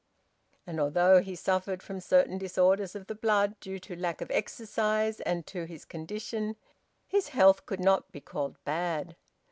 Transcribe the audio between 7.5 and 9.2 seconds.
could not be called bad.